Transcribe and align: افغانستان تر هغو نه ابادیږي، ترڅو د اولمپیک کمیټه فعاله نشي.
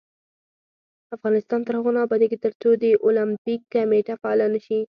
افغانستان 1.15 1.59
تر 1.65 1.73
هغو 1.77 1.91
نه 1.95 2.01
ابادیږي، 2.05 2.37
ترڅو 2.45 2.69
د 2.83 2.85
اولمپیک 3.05 3.61
کمیټه 3.73 4.13
فعاله 4.21 4.45
نشي. 4.53 4.79